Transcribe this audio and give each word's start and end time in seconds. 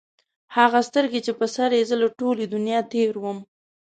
هغه 0.55 0.79
سترګي 0.89 1.19
چې 1.25 1.31
په 1.39 1.45
سر 1.55 1.69
یې 1.77 1.83
زه 1.89 1.95
له 2.03 2.07
ټولي 2.19 2.45
دنیا 2.53 2.79
تېر 2.93 3.13
وم 3.23 3.39